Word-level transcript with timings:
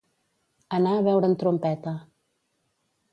Anar 0.77 0.93
a 0.99 1.03
veure 1.07 1.29
en 1.33 1.37
Trompeta. 1.43 1.93